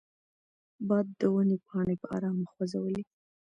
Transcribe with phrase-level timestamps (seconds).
[0.87, 3.03] باد د ونې پاڼې په ارامه خوځولې.